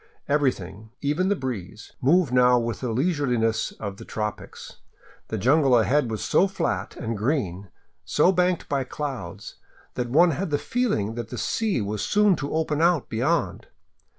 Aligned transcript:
Everything, 0.27 0.89
even 1.01 1.29
the 1.29 1.35
breeze, 1.35 1.91
moved 2.01 2.33
now 2.33 2.57
with 2.57 2.79
the 2.79 2.91
leisureliness 2.91 3.71
of 3.73 3.97
the 3.97 4.03
tropics. 4.03 4.77
The 5.27 5.37
jungle 5.37 5.77
ahead 5.77 6.09
was 6.09 6.23
so 6.23 6.47
flat 6.47 6.95
and 6.95 7.15
green, 7.15 7.69
so 8.03 8.31
banked 8.31 8.67
by 8.67 8.83
clouds, 8.83 9.57
that 9.93 10.09
one 10.09 10.31
had 10.31 10.49
the 10.49 10.57
feeling 10.57 11.13
that 11.13 11.29
the 11.29 11.37
sea 11.37 11.81
was 11.81 12.03
soon 12.03 12.35
to 12.37 12.51
open 12.51 12.81
out 12.81 13.09
beyond. 13.09 13.67